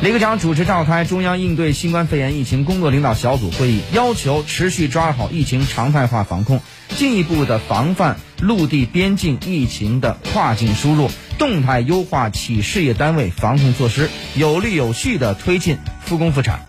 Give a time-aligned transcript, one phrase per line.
[0.00, 6.60] 李克强主持召开中央应对新冠肺炎疫情工作领导小组会议要求持续抓好疫情常态化防控
[6.90, 16.60] 进一步的防范陆地边境疫情的跨境输入动态优化企事业单位防控措施有力有序的推进复工复产。